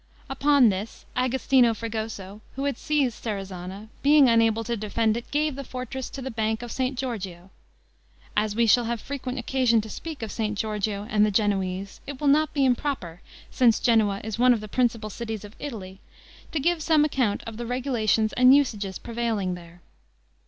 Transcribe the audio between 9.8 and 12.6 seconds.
to speak of St. Giorgio and the Genoese, it will not